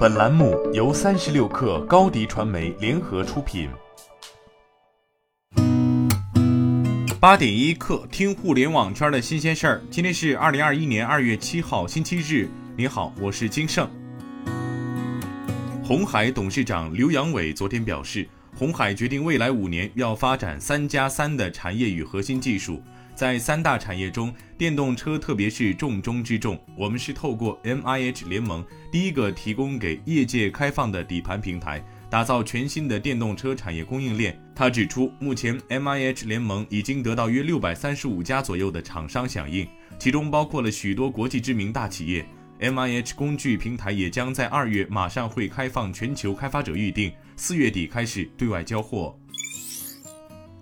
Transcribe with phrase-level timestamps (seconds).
[0.00, 3.68] 本栏目由三十六氪高低传媒联合出品。
[7.20, 9.82] 八点一刻，听互联网圈的新鲜事儿。
[9.90, 12.48] 今天是二零二一年二月七号，星期日。
[12.78, 13.86] 你好，我是金盛。
[15.84, 18.26] 红海董事长刘扬伟昨天表示，
[18.56, 22.82] 红海决定未来五年要发展“三加三”的产业与核心技术。
[23.20, 26.58] 在三大产业中，电动车特别是重中之重。
[26.74, 34.40] 我们是透过 M I H 联盟第一个提供给业界开放的底盘平台，打造全新的电动车产业供应链。
[34.54, 39.68] 他指出，目前 M I H 联盟已经得到约六百三十五家左右的厂商响应，
[39.98, 42.24] 其中包括了许多国际知名大企业。
[42.60, 49.14] M I H 工具平台也将在二月马上会开放全球开发者预定，四月底开始对外交货。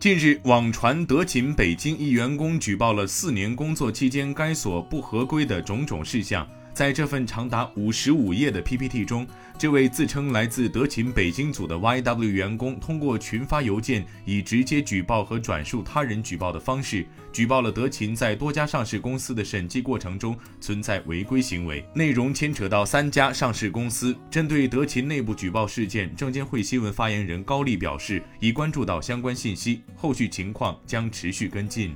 [0.00, 6.48] 近日，网传德勤北京一员工举报了四年工作期间该所不合规的种种事项。
[6.80, 9.26] 在这份长达五十五页的 PPT 中，
[9.58, 24.16] 这位自称来自德勤北京组的 YW 员工，通过群发邮件，以直接举报和转述他人举报的方式，举报了德勤在多家上市公司的审计过程中存在违规行为，内容牵扯到三家上市公司。
[24.30, 31.94] 针对德勤内部举报事件，证监会新闻发言人高丽表示，已关注到相关信息，后续情况将持续跟进。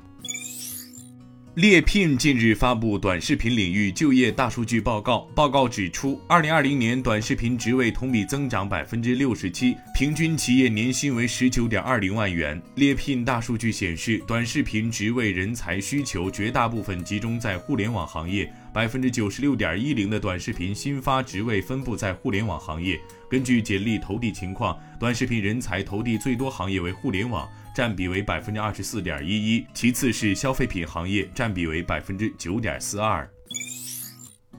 [1.54, 5.20] 猎聘近日发布短视频领域就业大数据报告。
[5.36, 12.60] 报告指出，二零二零年短视频职位同比增长百分之六十七，平均企业年薪为十九点二零万元。
[12.74, 18.52] 猎聘大数据显示，短视频职位人才需求绝大部分集中在互联网行业。
[18.74, 23.00] 百分之九十六点一零的短视频新发职位分布在互联网行业。
[23.30, 33.30] 根据简历投递情况，短视频人才投递最多行业为互联网，占比为百分之二十四点一一，其次是消费品行业，占比为百分之九点四二。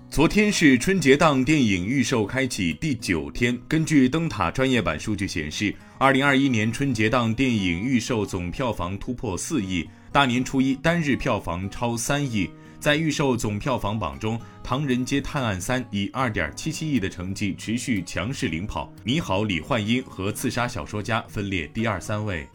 [0.10, 12.50] 昨天是春节档电影预售开启第九天，根据灯塔专业版数据显示，二零二一年春节档电影预售总票房突破四亿，大年初一单日票房超三亿。
[12.86, 22.48] 在预售总票房榜中，《唐人街探案三》以二点七七亿的成绩持续强势领跑，《你好，李焕英》和《刺杀小说家》分列第二、三位。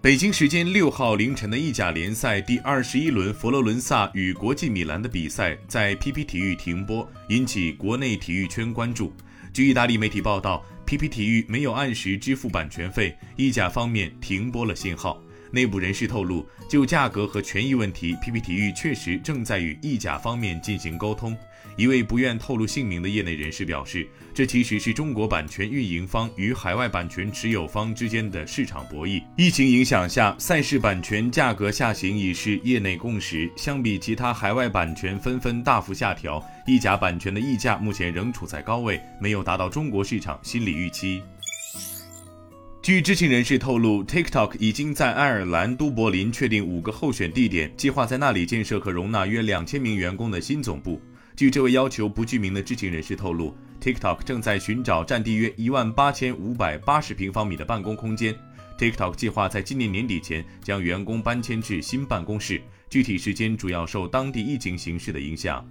[0.00, 9.12] 北京时间六号凌晨的意甲联赛第二十一轮，佛罗伦萨与国际米兰的比赛在 PP 体育停播，引起国内体育圈关注。
[9.52, 15.22] 据意大利媒体报道，PP 体育没有按时支付版权费，意甲方面停播了信号。
[15.52, 21.36] 内部人士透露，就价格和权益问题，PP 体育确实正在与意甲方面进行沟通。
[21.76, 29.22] 一位不愿透露姓名的业内人士表示，这其实是中国版权运营方与海外版权持有方之间的市场博弈。
[29.36, 33.50] 疫情影响下，赛事版权价格下行已是业内共识。
[33.56, 41.22] 相比其他海外版权纷纷大幅下调，意甲版权的溢价目前仍处在高位，没有达到中国市场心理预期。
[42.82, 51.00] 据知情人士透露，TikTok 已经在爱尔兰都柏林确定五个候选地点，计划在那里建设可容纳约两千名员工的新总部。
[51.36, 58.34] 据这位要求不具名的知情人士透露，TikTok 正在寻找占地约一万八千五百八十平方米的办公空间。
[58.76, 62.60] TikTok 计划在今年年底前将员工搬迁至新办公室，
[62.90, 65.64] 具体时间主要受当地疫情形势的影响。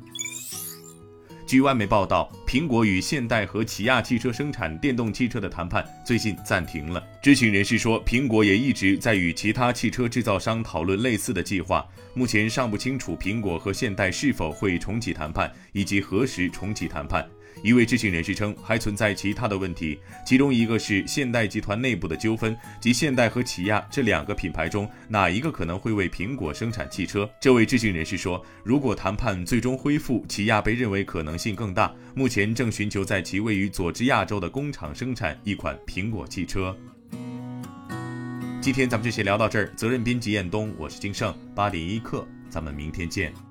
[1.52, 7.04] 据外媒报道，苹果与现代和起亚汽车生产电动汽车的谈判最近暂停了。
[7.22, 17.30] 知情人士说，苹果也一直在与其他汽车制造商讨论类似的计划，目前尚不清楚苹果和现代是否会重启谈判，以及何时重启谈判。
[17.64, 27.30] 一位知情人士称，还存在其他的问题，其中一个是现代集团内部的纠纷，即现代和起亚这两个品牌中哪一个可能会为苹果生产汽车。
[27.40, 36.76] 这位知情人士说，如果谈判最终恢复，起亚被认为可能性更大，目前正寻求在其位于佐治亚州的工厂生产一款苹果汽车。
[38.60, 43.51] 今天咱们就先聊到这儿，责任编辑彦东，我是金盛，八点一刻，咱们明天见。